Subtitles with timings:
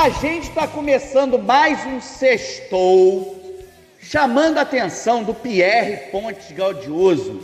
[0.00, 3.38] A gente está começando mais um sextou,
[4.00, 7.42] chamando a atenção do Pierre Pontes Gaudioso.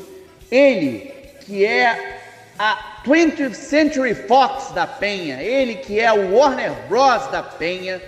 [0.51, 1.13] Ele
[1.43, 2.19] que é
[2.59, 8.01] a 20th Century Fox da Penha, ele que é o Warner Bros da Penha,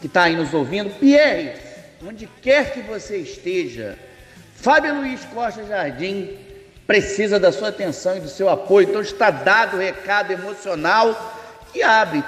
[0.00, 0.96] que está aí nos ouvindo.
[1.00, 1.54] Pierre,
[2.06, 3.98] onde quer que você esteja,
[4.54, 6.38] Fábio Luiz Costa Jardim
[6.86, 8.88] precisa da sua atenção e do seu apoio.
[8.88, 11.39] Então está dado o recado emocional
[11.74, 12.22] e abre.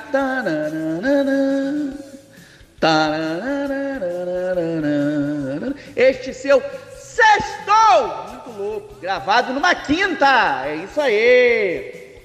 [5.96, 6.62] Este seu
[6.96, 10.64] sextou, muito louco, gravado numa quinta.
[10.66, 12.20] É isso aí.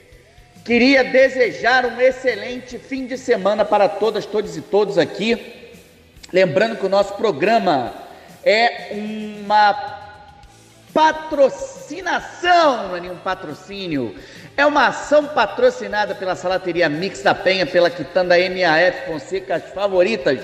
[0.66, 5.56] Queria desejar um excelente fim de semana para todas, todos e todos aqui.
[6.34, 7.94] Lembrando que o nosso programa
[8.44, 9.98] é uma
[10.94, 14.16] patrocinação, não é nenhum patrocínio,
[14.58, 20.44] é uma ação patrocinada pela Salateria Mix da Penha, pela Quitanda MAF Fonseca, as favoritas,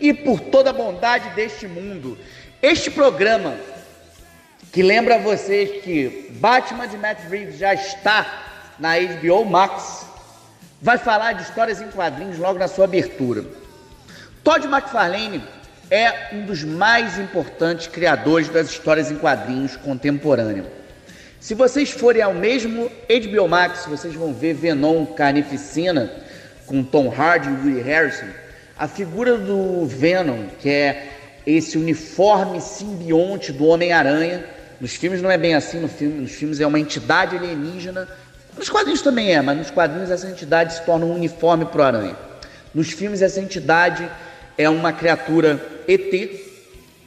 [0.00, 2.18] e por toda a bondade deste mundo.
[2.60, 3.54] Este programa,
[4.72, 8.26] que lembra vocês que Batman de Matt Reeves já está
[8.80, 10.06] na HBO Max,
[10.80, 13.44] vai falar de histórias em quadrinhos logo na sua abertura.
[14.42, 15.40] Todd McFarlane
[15.88, 20.81] é um dos mais importantes criadores das histórias em quadrinhos contemporâneos.
[21.42, 26.08] Se vocês forem ao mesmo HBO Max, vocês vão ver Venom Carnificina
[26.66, 28.28] com Tom Hardy e Woody Harrison.
[28.78, 31.08] A figura do Venom, que é
[31.44, 34.44] esse uniforme simbionte do Homem-Aranha,
[34.80, 38.06] nos filmes não é bem assim, no filme, nos filmes é uma entidade alienígena.
[38.56, 41.84] Nos quadrinhos também é, mas nos quadrinhos essa entidade se torna um uniforme para o
[41.84, 42.16] Aranha.
[42.72, 44.08] Nos filmes essa entidade
[44.56, 46.08] é uma criatura ET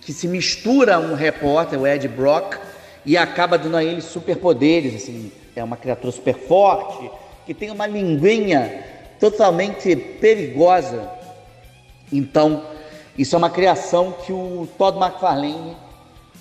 [0.02, 2.58] que se mistura a um repórter, o Ed Brock,
[3.06, 7.10] e acaba dando a ele superpoderes, assim, é uma criatura super forte,
[7.46, 8.84] que tem uma linguinha
[9.20, 11.10] totalmente perigosa.
[12.12, 12.64] Então,
[13.18, 15.78] isso é uma criação que o Todd McFarlane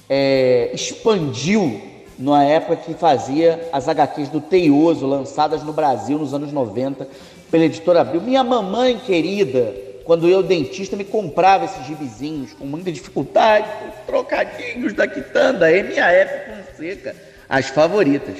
[0.09, 1.81] é, expandiu
[2.19, 7.09] na época que fazia as HQs do Teioso, lançadas no Brasil nos anos 90
[7.51, 8.21] pela editora Abril.
[8.21, 9.75] Minha mamãe querida,
[10.05, 16.73] quando eu, dentista, me comprava esses gibizinhos com muita dificuldade, com trocadinhos da quitanda, MAF
[16.77, 17.17] Fonseca,
[17.49, 18.37] as favoritas.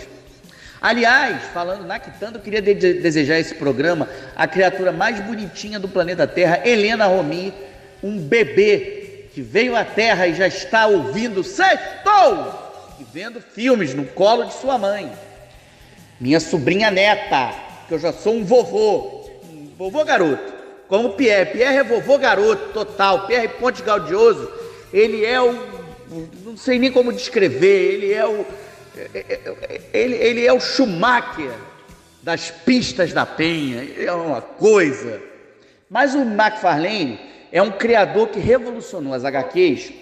[0.81, 5.89] Aliás, falando na quitanda, eu queria de desejar esse programa a criatura mais bonitinha do
[5.89, 7.55] planeta Terra, Helena Romi,
[8.03, 12.63] um bebê que veio à Terra e já está ouvindo Sextou!
[13.01, 15.11] E vendo filmes no colo de sua mãe.
[16.21, 17.55] Minha sobrinha neta,
[17.89, 20.54] que eu já sou um vovô, um vovô garoto
[20.89, 21.53] como Pierre.
[21.53, 23.27] Pierre é vovô garoto total.
[23.27, 24.51] Pierre Ponte Gaudioso,
[24.93, 25.53] ele é o.
[26.45, 28.47] Não sei nem como descrever, ele é o.
[29.93, 31.53] Ele, ele é o Schumacher
[32.23, 35.21] das pistas da Penha, é uma coisa.
[35.91, 37.21] Mas o McFarlane
[37.53, 39.93] é um criador que revolucionou as HQs,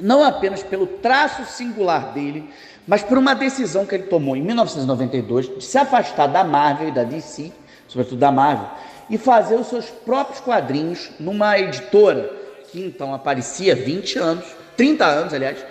[0.00, 2.48] não apenas pelo traço singular dele,
[2.86, 6.92] mas por uma decisão que ele tomou em 1992 de se afastar da Marvel e
[6.92, 7.52] da DC,
[7.88, 8.68] sobretudo da Marvel,
[9.08, 12.30] e fazer os seus próprios quadrinhos numa editora
[12.70, 14.44] que então aparecia 20 anos,
[14.76, 15.64] 30 anos, aliás,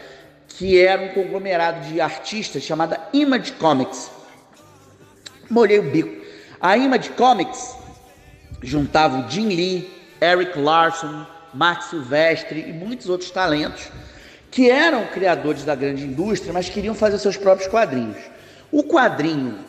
[0.48, 4.10] que era um conglomerado de artistas chamada Image Comics.
[5.50, 6.24] Molhei o bico.
[6.62, 7.76] A Image Comics
[8.62, 9.92] juntava o Jim Lee,
[10.22, 13.92] Eric Larson, Mark Silvestre e muitos outros talentos
[14.50, 18.18] que eram criadores da grande indústria, mas queriam fazer seus próprios quadrinhos.
[18.72, 19.60] O quadrinho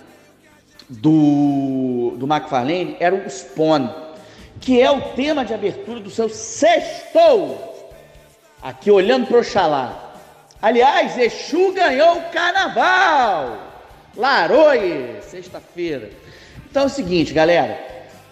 [0.88, 3.88] do, do McFarlane era o Spawn,
[4.60, 7.92] que é o tema de abertura do seu sextou.
[8.62, 10.14] Aqui olhando para Oxalá.
[10.60, 13.58] Aliás, Exu ganhou o carnaval.
[14.16, 16.10] Laroie, sexta-feira.
[16.70, 17.78] Então é o seguinte, galera.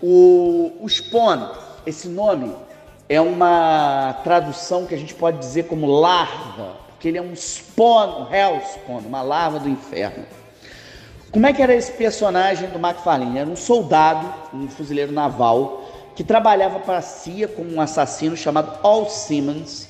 [0.03, 1.51] O, o Spawn,
[1.87, 2.55] esse nome,
[3.09, 8.33] é uma tradução que a gente pode dizer como larva, porque ele é um spawn,
[8.33, 10.25] hell spawn, uma larva do inferno.
[11.33, 13.39] Como é que era esse personagem do McFarlane?
[13.39, 15.83] Era um soldado, um fuzileiro naval,
[16.15, 19.89] que trabalhava para a CIA como um assassino chamado Al Simmons.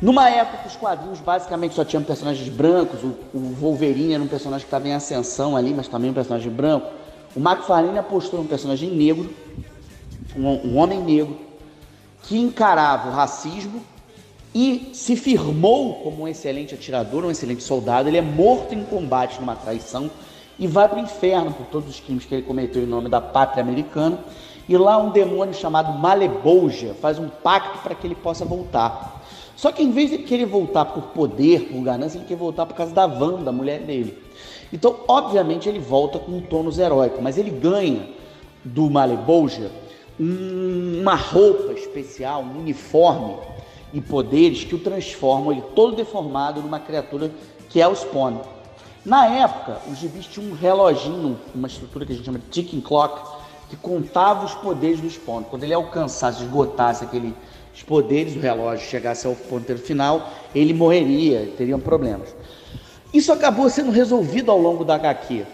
[0.00, 4.64] Numa época os quadrinhos basicamente só tinham personagens brancos, o, o Wolverine era um personagem
[4.64, 6.86] que estava em ascensão ali, mas também um personagem branco.
[7.34, 9.30] O McFarlane apostou num personagem negro,
[10.34, 11.36] um, um homem negro,
[12.22, 13.82] que encarava o racismo
[14.58, 18.08] e se firmou como um excelente atirador, um excelente soldado.
[18.08, 20.10] Ele é morto em combate numa traição
[20.58, 23.20] e vai para o inferno por todos os crimes que ele cometeu em nome da
[23.20, 24.18] pátria americana.
[24.66, 29.22] E lá um demônio chamado Malebolja faz um pacto para que ele possa voltar.
[29.54, 32.74] Só que em vez de querer voltar por poder, por ganância, ele quer voltar por
[32.74, 34.16] causa da Wanda, a mulher dele.
[34.72, 38.08] Então, obviamente, ele volta com um tônus heróico, mas ele ganha
[38.64, 39.70] do Malebolja
[40.18, 43.36] um, uma roupa especial, um uniforme
[43.92, 47.30] e poderes que o transformam ele todo deformado numa criatura
[47.68, 48.40] que é o Spawn.
[49.04, 52.80] Na época, os gibis tinham um reloginho, uma estrutura que a gente chama de ticking
[52.80, 53.36] clock,
[53.68, 55.44] que contava os poderes do Spawn.
[55.44, 57.32] Quando ele alcançasse, esgotasse aqueles
[57.86, 62.34] poderes, o relógio chegasse ao ponteiro final, ele morreria, teriam problemas.
[63.14, 65.46] Isso acabou sendo resolvido ao longo da HQ.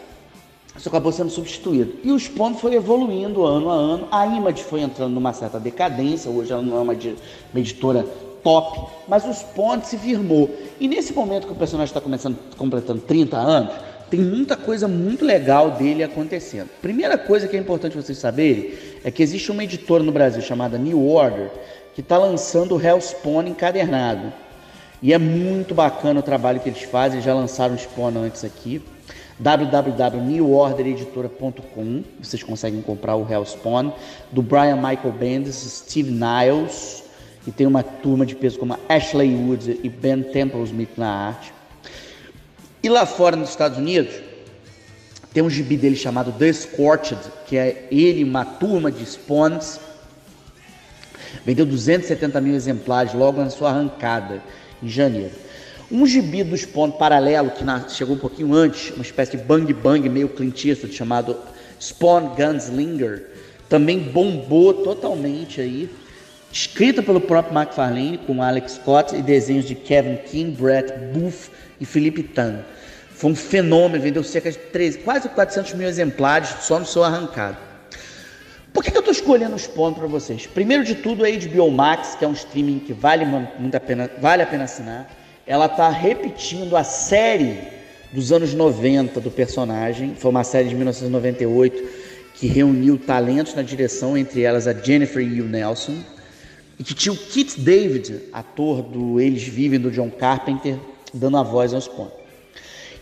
[0.76, 1.98] Isso acabou sendo substituído.
[2.02, 4.08] E o Spawn foi evoluindo ano a ano.
[4.10, 6.30] A Image foi entrando numa certa decadência.
[6.30, 8.06] Hoje ela não é uma, uma editora
[8.42, 10.50] top, mas o Spawn se firmou.
[10.80, 13.74] E nesse momento que o personagem está começando, completando 30 anos,
[14.10, 16.68] tem muita coisa muito legal dele acontecendo.
[16.80, 20.76] Primeira coisa que é importante vocês saberem é que existe uma editora no Brasil chamada
[20.78, 21.50] New Order
[21.94, 24.32] que está lançando o Hellspawn encadernado.
[25.02, 28.82] E é muito bacana o trabalho que eles fazem, já lançaram o Spawn antes aqui
[29.42, 32.04] www.newordereditora.com.
[32.22, 33.90] Vocês conseguem comprar o Hellspawn
[34.30, 37.02] do Brian Michael Bendis, Steve Niles
[37.46, 41.52] e tem uma turma de peso como Ashley Woods e Ben Temple-Smith na arte.
[42.82, 44.14] E lá fora nos Estados Unidos
[45.34, 49.80] tem um gibi dele chamado The Scorched, que é ele uma turma de spawns.
[51.44, 54.40] Vendeu 270 mil exemplares logo na sua arrancada
[54.80, 55.32] em janeiro.
[55.92, 57.62] Um gibi do Spawn paralelo, que
[57.94, 61.36] chegou um pouquinho antes, uma espécie de bang bang meio Clint Eastwood, chamado
[61.78, 63.26] Spawn Gunslinger,
[63.68, 65.90] também bombou totalmente aí.
[66.50, 71.84] Escrita pelo próprio McFarlane, com Alex Scott e desenhos de Kevin King, Brett Booth e
[71.84, 72.60] Felipe Tan.
[73.10, 77.58] Foi um fenômeno, vendeu cerca de 13, quase 400 mil exemplares só no seu arrancado.
[78.72, 80.46] Por que, que eu estou escolhendo o Spawn para vocês?
[80.46, 84.10] Primeiro de tudo, a HBO Max, que é um streaming que vale muito a pena,
[84.18, 87.58] vale a pena assinar ela está repetindo a série
[88.12, 90.14] dos anos 90 do personagem.
[90.14, 92.02] Foi uma série de 1998
[92.34, 95.98] que reuniu talentos na direção, entre elas a Jennifer o Nelson,
[96.78, 100.76] e que tinha o Kit David, ator do Eles Vivem do John Carpenter,
[101.12, 102.18] dando a voz aos pontos.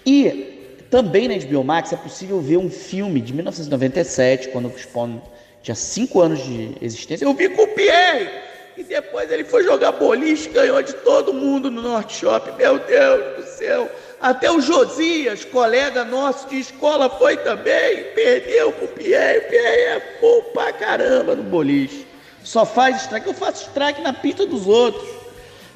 [0.05, 5.21] E também na HBO Max é possível ver um filme de 1997, quando o Spawn
[5.63, 7.25] tinha 5 anos de existência.
[7.25, 8.50] Eu vi com o Pierre!
[8.81, 12.57] E depois ele foi jogar boliche, ganhou de todo mundo no Norte Shopping.
[12.57, 13.91] Meu Deus do céu.
[14.19, 18.05] Até o Josias, colega nosso de escola, foi também.
[18.15, 19.41] Perdeu pro Pierre.
[19.41, 22.07] O Pierre é bom pra caramba no boliche.
[22.43, 23.27] Só faz strike.
[23.27, 25.07] Eu faço strike na pista dos outros.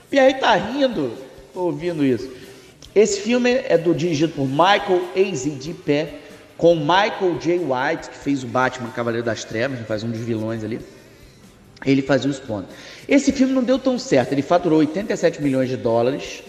[0.09, 1.13] Pierre tá rindo
[1.55, 2.31] ouvindo isso.
[2.95, 5.03] Esse filme é do, dirigido por Michael
[5.85, 6.15] pé,
[6.57, 7.59] com Michael J.
[7.59, 10.81] White, que fez o Batman Cavaleiro das Trevas, que faz um dos vilões ali.
[11.85, 12.75] Ele fazia os pontos.
[13.09, 14.33] Esse filme não deu tão certo.
[14.33, 16.43] Ele faturou 87 milhões de dólares.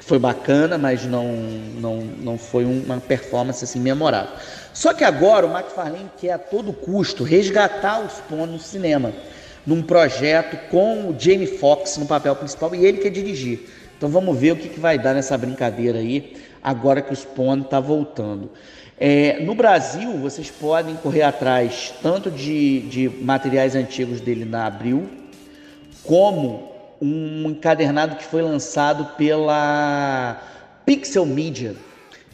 [0.00, 4.32] Foi bacana, mas não, não, não foi uma performance assim memorável.
[4.72, 9.12] Só que agora o McFarlane quer a todo custo resgatar os Spawn no cinema,
[9.66, 13.68] num projeto com o Jamie Foxx no papel principal e ele quer dirigir.
[13.96, 17.62] Então vamos ver o que, que vai dar nessa brincadeira aí, agora que o Spawn
[17.62, 18.50] está voltando.
[18.98, 25.08] É, no Brasil, vocês podem correr atrás tanto de, de materiais antigos dele na Abril,
[26.02, 30.42] como um encadernado que foi lançado pela
[30.86, 31.76] Pixel Media.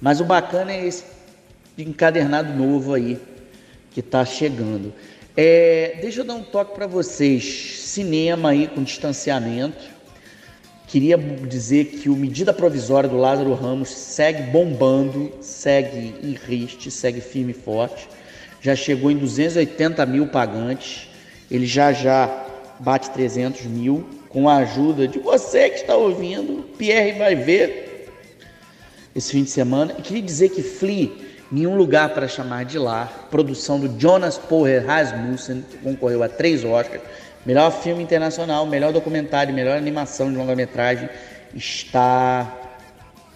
[0.01, 1.05] Mas o bacana é esse
[1.77, 3.19] encadernado novo aí
[3.91, 4.93] que está chegando.
[5.37, 7.81] É, deixa eu dar um toque para vocês.
[7.81, 9.91] Cinema aí com distanciamento.
[10.93, 17.19] Queria dizer que o medida provisória do Lázaro Ramos segue bombando, segue em riste, segue
[17.19, 18.07] firme e forte.
[18.61, 21.09] Já chegou em 280 mil pagantes.
[21.51, 22.29] Ele já já
[22.79, 26.63] bate 300 mil, com a ajuda de você que está ouvindo.
[26.77, 28.11] Pierre vai ver
[29.17, 29.95] esse fim de semana.
[29.99, 31.11] E queria dizer que Flea,
[31.51, 36.63] Nenhum Lugar para Chamar de Lar, produção do Jonas Poher Rasmussen, que concorreu a três
[36.67, 37.01] Oscars,
[37.45, 41.09] melhor filme internacional, melhor documentário, melhor animação de longa-metragem,
[41.55, 42.51] está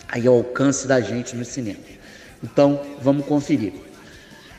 [0.09, 1.81] aí ao alcance da gente no cinema.
[2.43, 3.73] Então, vamos conferir.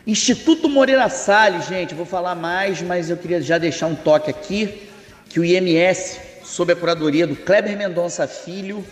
[0.06, 4.90] Instituto Moreira Salles, gente, vou falar mais, mas eu queria já deixar um toque aqui
[5.30, 8.86] que o IMS, sob a curadoria do Kleber Mendonça Filho,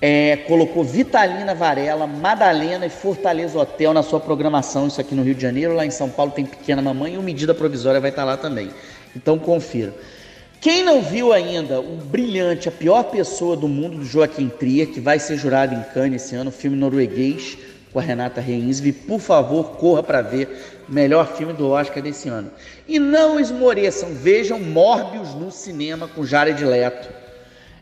[0.00, 5.34] é, colocou Vitalina Varela, Madalena e Fortaleza Hotel na sua programação, isso aqui no Rio
[5.34, 8.24] de Janeiro, lá em São Paulo tem Pequena Mamãe e o Medida Provisória vai estar
[8.24, 8.70] lá também.
[9.16, 9.94] Então confira.
[10.60, 15.00] Quem não viu ainda o brilhante, a pior pessoa do mundo do Joaquim Trier, que
[15.00, 17.56] vai ser jurado em Cannes esse ano, filme norueguês,
[17.92, 18.92] com a Renata Reinsve.
[18.92, 20.48] Por favor, corra para ver
[20.88, 22.50] melhor filme do Oscar desse ano.
[22.86, 27.08] E não esmoreçam, vejam Morbius no cinema com Jared Leto,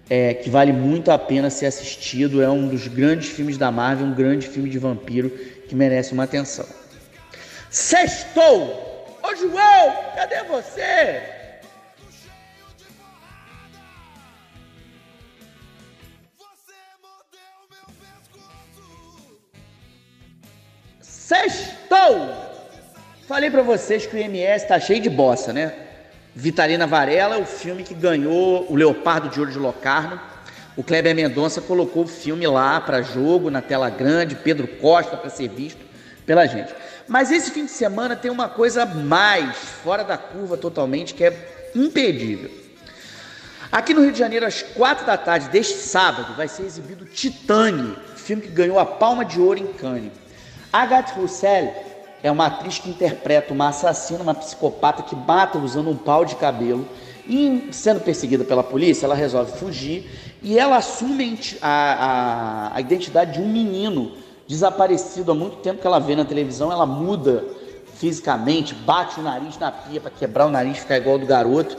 [0.08, 2.42] é, que vale muito a pena ser assistido.
[2.42, 5.30] É um dos grandes filmes da Marvel, um grande filme de vampiro
[5.68, 6.66] que merece uma atenção.
[7.70, 8.93] Sextou!
[9.34, 11.20] Ô João, cadê você?
[21.00, 22.30] Sextou!
[23.26, 25.74] Falei para vocês que o IMS tá cheio de bossa, né?
[26.32, 30.20] Vitalina Varela, o filme que ganhou o Leopardo de Ouro de Locarno.
[30.76, 35.30] O Kleber Mendonça colocou o filme lá para jogo, na tela grande, Pedro Costa para
[35.30, 35.84] ser visto
[36.24, 36.72] pela gente.
[37.06, 41.70] Mas esse fim de semana tem uma coisa mais fora da curva totalmente, que é
[41.74, 42.50] impedível.
[43.70, 47.96] Aqui no Rio de Janeiro, às quatro da tarde deste sábado, vai ser exibido Titane,
[48.16, 50.12] filme que ganhou a Palma de Ouro em Cannes.
[50.72, 51.74] Agathe Roussel
[52.22, 56.36] é uma atriz que interpreta uma assassina, uma psicopata que mata usando um pau de
[56.36, 56.88] cabelo.
[57.26, 60.10] E sendo perseguida pela polícia, ela resolve fugir
[60.42, 64.12] e ela assume a, a, a identidade de um menino
[64.46, 66.70] desaparecido há muito tempo que ela vê na televisão.
[66.70, 67.44] Ela muda
[67.96, 71.76] fisicamente, bate o nariz na pia para quebrar o nariz, ficar igual do garoto,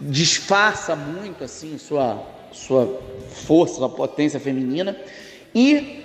[0.00, 4.96] disfarça muito assim sua, sua força, sua potência feminina
[5.54, 6.00] e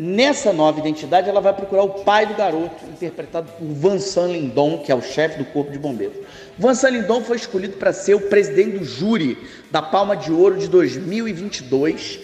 [0.00, 4.92] Nessa nova identidade, ela vai procurar o pai do garoto, interpretado por Vincent Lindon, que
[4.92, 6.18] é o chefe do Corpo de Bombeiros.
[6.56, 9.36] Vincent Lindon foi escolhido para ser o presidente do júri
[9.72, 12.20] da Palma de Ouro de 2022,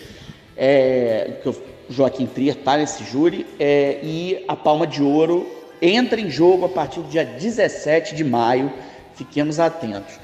[0.57, 1.53] é, que o
[1.89, 5.47] Joaquim Trier está nesse júri, é, e a Palma de Ouro
[5.81, 8.73] entra em jogo a partir do dia 17 de maio.
[9.15, 10.19] Fiquemos atentos.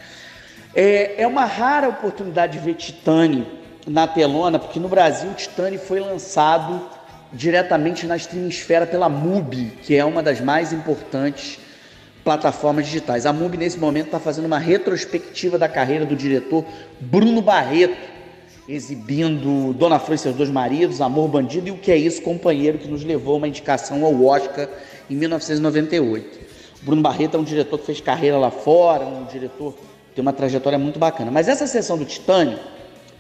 [0.75, 3.47] É, é uma rara oportunidade de ver Titane
[3.87, 6.81] na telona, porque no Brasil Titane foi lançado
[7.33, 11.59] diretamente na streamsfera pela MUBI, que é uma das mais importantes
[12.25, 13.27] plataformas digitais.
[13.27, 16.65] A MUBI, nesse momento, está fazendo uma retrospectiva da carreira do diretor
[17.01, 17.97] Bruno Barreto,
[18.71, 22.79] exibindo Dona Flor e seus dois maridos, Amor Bandido e O Que É Isso, Companheiro,
[22.79, 24.69] que nos levou uma indicação ao Oscar
[25.11, 26.39] em 1998.
[26.83, 30.33] Bruno Barreto é um diretor que fez carreira lá fora, um diretor que tem uma
[30.33, 31.33] trajetória muito bacana.
[31.33, 32.61] Mas essa sessão do Titânio,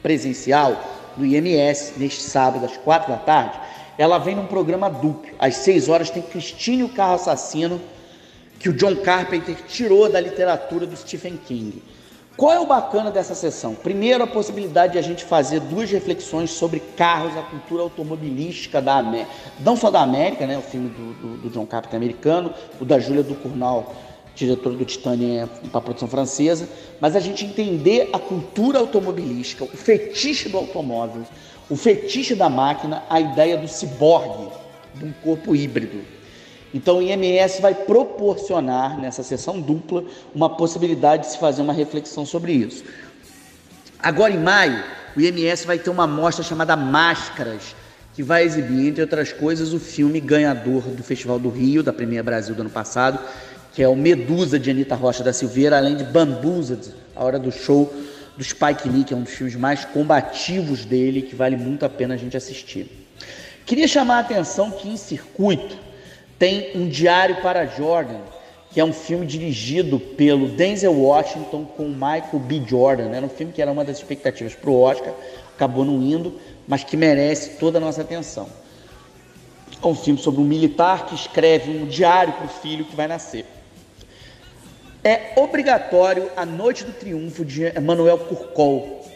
[0.00, 0.80] presencial,
[1.16, 3.58] do IMS, neste sábado, às quatro da tarde,
[3.98, 5.30] ela vem num programa duplo.
[5.36, 7.80] Às 6 horas tem Cristine o Carro Assassino,
[8.60, 11.82] que o John Carpenter tirou da literatura do Stephen King.
[12.40, 13.74] Qual é o bacana dessa sessão?
[13.74, 18.96] Primeiro, a possibilidade de a gente fazer duas reflexões sobre carros, a cultura automobilística da
[18.96, 19.30] América.
[19.60, 20.56] Não só da América, né?
[20.56, 23.94] o filme do, do, do John Carpenter americano, o da Júlia Ducournau,
[24.34, 26.66] diretora do Titânia para a produção francesa,
[26.98, 31.24] mas a gente entender a cultura automobilística, o fetiche do automóvel,
[31.68, 34.48] o fetiche da máquina, a ideia do ciborgue,
[34.94, 36.19] de um corpo híbrido.
[36.72, 42.24] Então o IMS vai proporcionar nessa sessão dupla uma possibilidade de se fazer uma reflexão
[42.24, 42.84] sobre isso.
[43.98, 44.82] Agora em maio,
[45.16, 47.74] o IMS vai ter uma mostra chamada Máscaras,
[48.14, 52.22] que vai exibir, entre outras coisas, o filme ganhador do Festival do Rio, da Primeira
[52.22, 53.18] Brasil do ano passado,
[53.72, 57.52] que é o Medusa de Anitta Rocha da Silveira, além de Bamboozled, a hora do
[57.52, 57.92] show
[58.36, 61.88] do Spike Lee, que é um dos filmes mais combativos dele, que vale muito a
[61.88, 63.08] pena a gente assistir.
[63.66, 65.76] Queria chamar a atenção que em circuito
[66.40, 68.22] tem um Diário para Jordan,
[68.70, 72.62] que é um filme dirigido pelo Denzel Washington com Michael B.
[72.66, 73.14] Jordan.
[73.14, 75.12] Era um filme que era uma das expectativas para o Oscar,
[75.54, 78.48] acabou não indo, mas que merece toda a nossa atenção.
[79.82, 83.06] É um filme sobre um militar que escreve um diário para o filho que vai
[83.06, 83.44] nascer.
[85.04, 89.06] É obrigatório a Noite do Triunfo de Emanuel Curcol,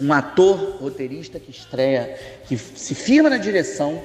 [0.00, 4.00] um ator roteirista que estreia, que se firma na direção,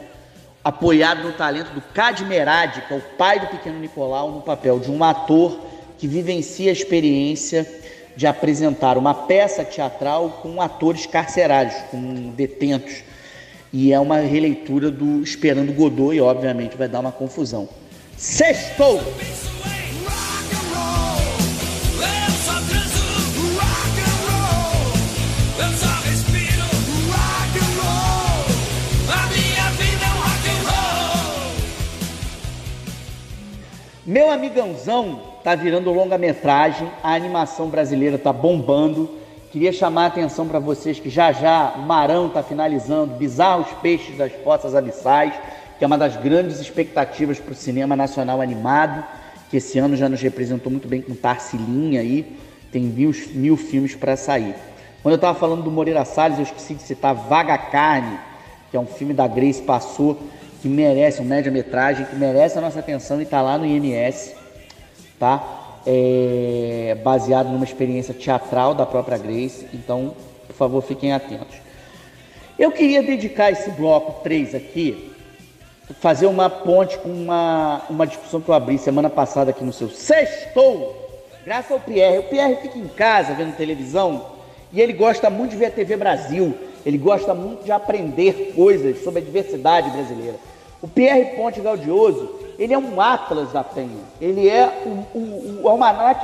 [0.64, 4.80] apoiado no talento do Cad Merad, que é o pai do pequeno Nicolau, no papel
[4.80, 5.60] de um ator
[5.98, 7.70] que vivencia a experiência
[8.16, 13.04] de apresentar uma peça teatral com atores carcerários, com detentos.
[13.72, 17.68] E é uma releitura do Esperando Godot e, obviamente, vai dar uma confusão.
[18.16, 19.02] Sextou!
[34.14, 39.10] Meu amigãozão tá virando longa-metragem, a animação brasileira tá bombando.
[39.52, 44.32] Queria chamar a atenção para vocês que já já Marão tá finalizando Bizarros Peixes das
[44.32, 45.34] Poças Abissais,
[45.80, 49.04] que é uma das grandes expectativas para o cinema nacional animado,
[49.50, 52.38] que esse ano já nos representou muito bem com Tarsilinha aí,
[52.72, 54.54] tem mil, mil filmes para sair.
[55.02, 58.20] Quando eu estava falando do Moreira Salles, eu esqueci de citar Vaga Carne,
[58.70, 60.20] que é um filme da Grace Passou,
[60.64, 64.34] que merece, um média-metragem, que merece a nossa atenção e está lá no IMS,
[65.20, 65.44] tá?
[65.86, 70.16] É, baseado numa experiência teatral da própria Grace, então,
[70.48, 71.58] por favor, fiquem atentos.
[72.58, 75.12] Eu queria dedicar esse bloco 3 aqui
[76.00, 79.90] fazer uma ponte com uma, uma discussão que eu abri semana passada aqui no seu
[79.90, 80.96] Sextou,
[81.44, 82.20] graças ao Pierre.
[82.20, 84.28] O Pierre fica em casa vendo televisão
[84.72, 89.04] e ele gosta muito de ver a TV Brasil, ele gosta muito de aprender coisas
[89.04, 90.53] sobre a diversidade brasileira.
[90.84, 95.70] O Pierre Ponte Gaudioso, ele é um atlas da Penha, ele é o um, um,
[95.70, 96.22] almanac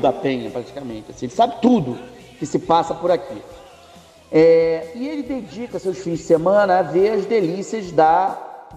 [0.00, 1.10] da Penha, praticamente.
[1.10, 1.98] Assim, ele sabe tudo
[2.38, 3.36] que se passa por aqui.
[4.32, 8.30] É, e ele dedica seus fins de semana a ver as delícias da,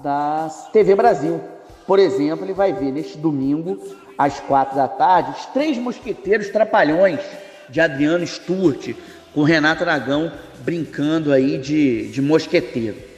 [0.04, 1.40] da TV Brasil.
[1.88, 3.80] Por exemplo, ele vai ver neste domingo,
[4.18, 7.22] às quatro da tarde, os Três Mosqueteiros Trapalhões,
[7.70, 8.98] de Adriano Sturte,
[9.34, 13.11] com Renato Aragão brincando aí de, de mosqueteiro.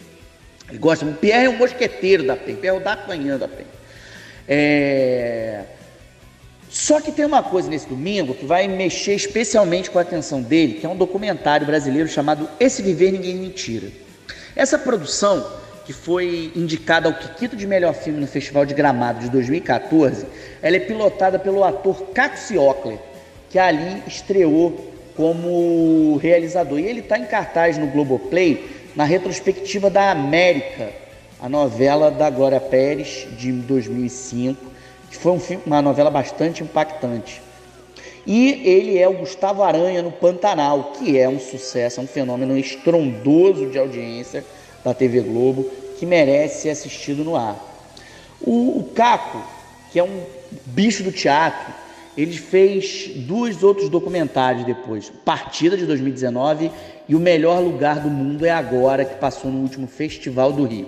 [0.74, 3.68] Ele gosta, o Pierre é um mosqueteiro da PEN, Pierre é o D'Artagnan da PEN.
[4.48, 5.62] É...
[6.68, 10.80] Só que tem uma coisa nesse domingo que vai mexer especialmente com a atenção dele,
[10.80, 13.88] que é um documentário brasileiro chamado Esse Viver Ninguém Mentira.
[14.56, 15.46] Essa produção,
[15.86, 20.26] que foi indicada ao Kikito de melhor filme no Festival de Gramado de 2014,
[20.60, 22.04] ela é pilotada pelo ator
[22.58, 22.98] Ockler,
[23.52, 26.80] que ali estreou como realizador.
[26.80, 30.92] E ele está em cartaz no Globoplay na retrospectiva da América,
[31.42, 34.72] a novela da Glória Pérez de 2005,
[35.10, 37.42] que foi um filme, uma novela bastante impactante.
[38.26, 42.58] E ele é o Gustavo Aranha no Pantanal, que é um sucesso, é um fenômeno
[42.58, 44.46] estrondoso de audiência
[44.84, 45.70] da TV Globo,
[46.00, 47.58] que merece ser assistido no ar.
[48.42, 49.44] O, o Caco,
[49.92, 50.24] que é um
[50.66, 51.74] bicho do teatro,
[52.18, 56.72] ele fez dois outros documentários depois: Partida de 2019
[57.08, 60.88] e O Melhor Lugar do Mundo é Agora, que passou no último Festival do Rio.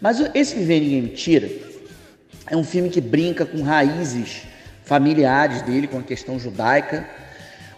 [0.00, 1.48] Mas esse Viver Ninguém Mentira
[2.46, 4.42] é um filme que brinca com raízes
[4.84, 7.06] familiares dele, com a questão judaica.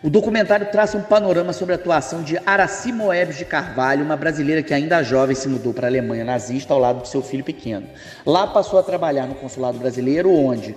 [0.02, 4.62] O documentário traça um panorama sobre a atuação de Araci Moebes de Carvalho, uma brasileira
[4.62, 7.86] que ainda jovem se mudou para a Alemanha nazista ao lado do seu filho pequeno.
[8.24, 10.74] Lá passou a trabalhar no consulado brasileiro, onde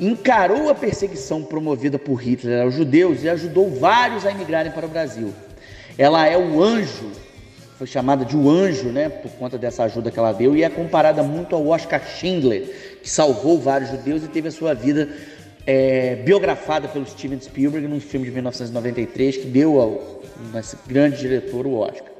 [0.00, 4.88] encarou a perseguição promovida por Hitler aos judeus e ajudou vários a emigrarem para o
[4.88, 5.32] Brasil.
[5.96, 7.12] Ela é o anjo,
[7.78, 10.68] foi chamada de o anjo, né, por conta dessa ajuda que ela deu, e é
[10.68, 15.08] comparada muito ao Oscar Schindler, que salvou vários judeus e teve a sua vida
[15.66, 20.20] é, biografada pelo Steven Spielberg num filme de 1993 que deu ao
[20.86, 22.13] grande diretor o Oscar.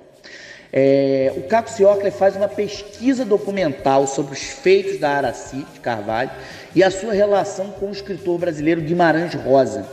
[0.76, 6.32] É, o Caco Ciocler faz uma pesquisa documental sobre os feitos da Araci de Carvalho
[6.74, 9.86] e a sua relação com o escritor brasileiro Guimarães Rosa.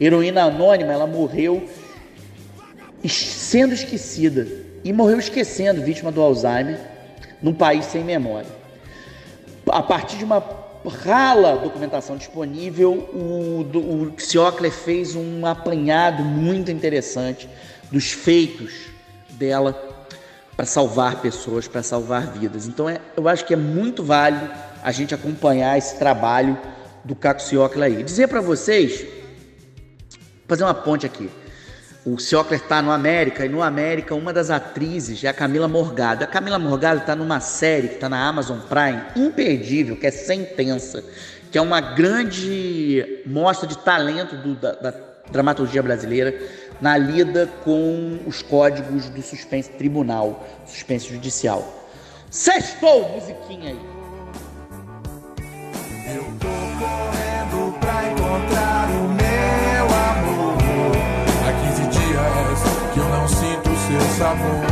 [0.00, 1.68] Heroína anônima, ela morreu
[3.08, 4.44] sendo esquecida
[4.82, 6.80] e morreu esquecendo, vítima do Alzheimer,
[7.40, 8.50] num país sem memória.
[9.68, 10.42] A partir de uma
[11.04, 17.48] rala documentação disponível, o, o Ciocler fez um apanhado muito interessante
[17.92, 18.88] dos feitos
[19.30, 19.97] dela
[20.58, 22.66] para salvar pessoas, para salvar vidas.
[22.66, 24.50] Então é, eu acho que é muito válido
[24.82, 26.58] a gente acompanhar esse trabalho
[27.04, 28.02] do Caco Ciocla aí.
[28.02, 29.06] Dizer para vocês,
[30.48, 31.30] fazer uma ponte aqui.
[32.04, 36.24] O Ciocler está no América e no América uma das atrizes é a Camila Morgado.
[36.24, 41.04] A Camila Morgado está numa série que está na Amazon Prime, imperdível, que é Sentença,
[41.52, 44.94] que é uma grande mostra de talento do, da, da
[45.30, 46.36] dramaturgia brasileira
[46.80, 51.66] na lida com os códigos do suspense tribunal, suspense judicial.
[52.30, 53.80] Sextou, musiquinha aí.
[56.14, 60.56] Eu tô correndo pra encontrar o meu amor.
[61.46, 62.58] Há 15 dias
[62.92, 64.68] que eu não sinto seu sabor.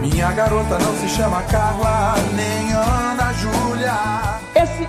[0.00, 3.05] Minha garota não se chama Carla, nem Ana.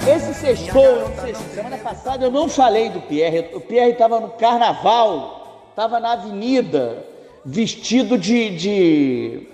[0.05, 1.11] Esse, sextou,
[1.53, 3.49] semana passada eu não falei do Pierre.
[3.53, 7.05] O Pierre estava no carnaval, estava na avenida,
[7.45, 9.47] vestido de, de,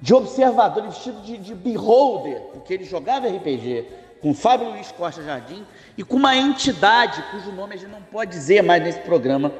[0.00, 3.86] de observador, vestido de, de beholder, porque ele jogava RPG
[4.20, 5.66] com Fábio Luiz Costa Jardim
[5.98, 9.52] e com uma entidade cujo nome a gente não pode dizer mais nesse programa,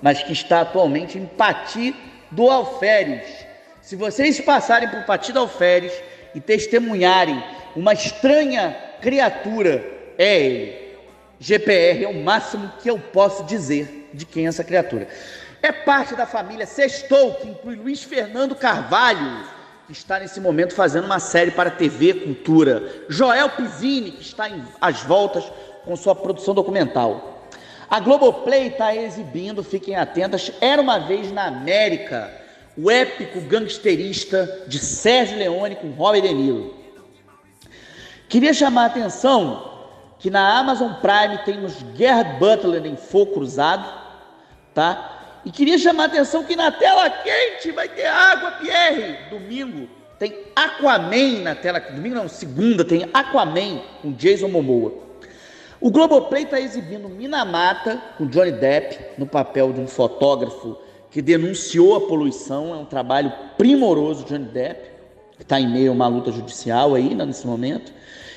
[0.00, 1.94] mas que está atualmente em Pati
[2.30, 3.46] do Alferes.
[3.80, 5.92] Se vocês passarem por Pati do Alferes
[6.34, 7.42] e testemunharem
[7.74, 9.84] uma estranha criatura
[10.18, 10.82] é ele.
[11.40, 15.08] GPR é o máximo que eu posso dizer de quem é essa criatura.
[15.62, 19.44] É parte da família Sextou, que inclui Luiz Fernando Carvalho,
[19.86, 23.04] que está nesse momento fazendo uma série para TV Cultura.
[23.08, 24.48] Joel Pizzini, que está
[24.80, 25.44] às voltas
[25.84, 27.48] com sua produção documental.
[27.90, 32.32] A Globoplay está exibindo, fiquem atentas, Era uma vez na América,
[32.76, 36.81] o épico gangsterista de Sérgio Leone com Robert De Niro.
[38.32, 39.62] Queria chamar a atenção
[40.18, 43.86] que na Amazon Prime temos Gerard Butler em Fogo Cruzado,
[44.72, 45.40] tá?
[45.44, 49.18] E queria chamar a atenção que na tela quente vai ter água, Pierre.
[49.28, 49.86] Domingo
[50.18, 54.94] Tem Aquaman na tela, domingo não, segunda tem Aquaman com Jason Momoa.
[55.78, 60.78] O Globoplay está exibindo Minamata com Johnny Depp no papel de um fotógrafo
[61.10, 62.72] que denunciou a poluição.
[62.72, 64.90] É um trabalho primoroso, Johnny Depp,
[65.36, 67.92] que está em meio a uma luta judicial aí né, nesse momento.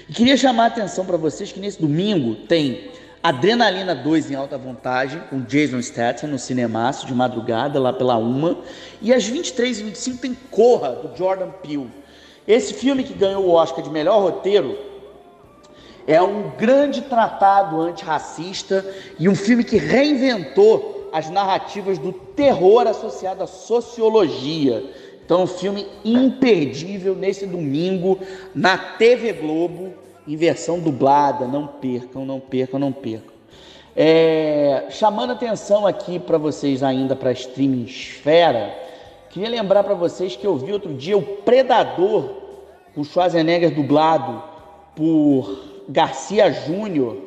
[0.07, 2.91] E queria chamar a atenção para vocês que nesse domingo tem
[3.23, 8.59] Adrenalina 2 em alta vontade, com Jason Statham no cinemaço de madrugada, lá pela uma.
[9.01, 11.89] E às 23h25 tem Corra, do Jordan Peele.
[12.47, 14.77] Esse filme que ganhou o Oscar de melhor roteiro
[16.05, 18.85] é um grande tratado antirracista
[19.17, 24.83] e um filme que reinventou as narrativas do terror associado à sociologia.
[25.25, 28.19] Então, um filme imperdível nesse domingo
[28.53, 29.91] na TV Globo,
[30.27, 31.47] em versão dublada.
[31.47, 33.33] Não percam, não percam, não percam.
[33.95, 38.77] É, chamando atenção aqui para vocês ainda para a streaming esfera,
[39.29, 42.29] queria lembrar para vocês que eu vi outro dia o Predador
[42.93, 44.43] com Schwarzenegger dublado
[44.95, 45.59] por
[45.89, 47.17] Garcia Júnior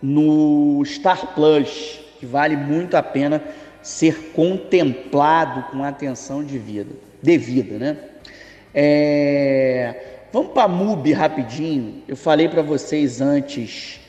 [0.00, 3.42] no Star Plus, que vale muito a pena
[3.82, 6.94] ser contemplado com atenção de vida,
[7.24, 7.96] devida, né?
[8.74, 10.26] É...
[10.30, 12.02] Vamos para a MUBI rapidinho.
[12.06, 14.00] Eu falei para vocês antes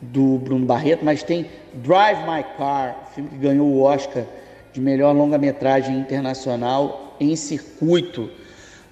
[0.00, 4.24] do Bruno Barreto, mas tem Drive My Car, filme que ganhou o Oscar
[4.72, 8.28] de melhor longa-metragem internacional em circuito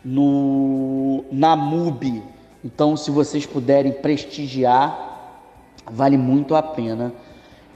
[0.05, 2.23] no na MUBI.
[2.65, 5.41] Então, se vocês puderem prestigiar,
[5.91, 7.13] vale muito a pena.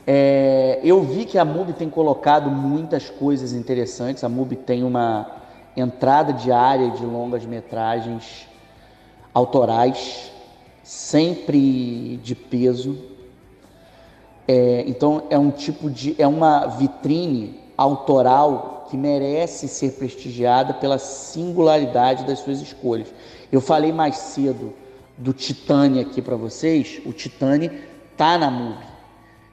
[0.06, 4.22] É, eu vi que a MUBI tem colocado muitas coisas interessantes.
[4.22, 5.45] A MUBI tem uma
[5.76, 8.48] entrada diária de longas metragens
[9.34, 10.32] autorais,
[10.82, 12.98] sempre de peso.
[14.48, 20.98] É, então é um tipo de é uma vitrine autoral que merece ser prestigiada pela
[20.98, 23.12] singularidade das suas escolhas.
[23.50, 24.72] Eu falei mais cedo
[25.18, 27.00] do Titane aqui para vocês.
[27.04, 27.70] O Titane
[28.16, 28.84] tá na MUBI.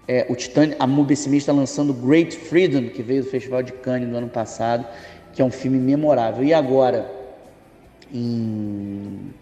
[0.07, 3.63] É, o Titane, a MUBI esse mês está lançando Great Freedom, que veio do Festival
[3.63, 4.85] de Cannes no ano passado,
[5.33, 6.43] que é um filme memorável.
[6.43, 7.11] E agora,
[8.13, 9.33] em,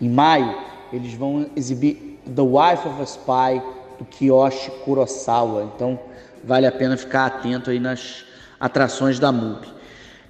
[0.00, 0.56] em maio,
[0.92, 3.62] eles vão exibir The Wife of a Spy,
[3.98, 5.70] do Kiyoshi Kurosawa.
[5.74, 5.98] Então,
[6.42, 8.24] vale a pena ficar atento aí nas
[8.58, 9.68] atrações da MUBI.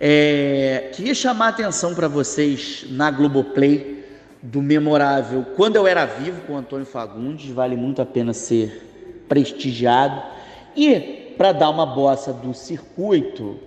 [0.00, 3.98] É, queria chamar a atenção para vocês na Globoplay
[4.40, 10.22] do memorável Quando Eu Era Vivo com Antônio Fagundes, vale muito a pena ser prestigiado.
[10.76, 13.58] E para dar uma bossa do circuito,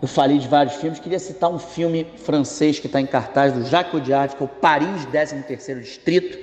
[0.00, 3.64] eu falei de vários filmes, queria citar um filme francês que está em cartaz do
[3.64, 6.38] Jacques Audiard, que é o Paris 13º Distrito,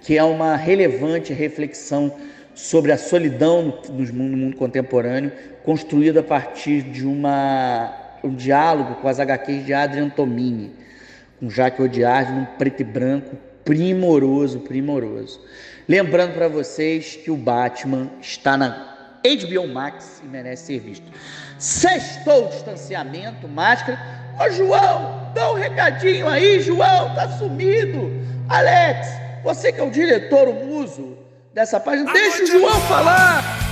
[0.00, 2.14] que é uma relevante reflexão
[2.54, 5.32] sobre a solidão no mundo contemporâneo,
[5.64, 10.72] construída a partir de uma, um diálogo com as HQs de Adrian Tomini,
[11.38, 15.40] com Jacques Audiard, num preto e branco primoroso, primoroso.
[15.88, 21.10] Lembrando para vocês que o Batman está na HBO Max e merece ser visto.
[21.64, 23.98] Sextou distanciamento, máscara.
[24.38, 28.10] Ô João, dá um recadinho aí, João, tá sumido.
[28.50, 29.08] Alex,
[29.42, 31.16] você que é o diretor, o muso,
[31.54, 32.12] dessa página.
[32.12, 33.63] Deixa o João falar!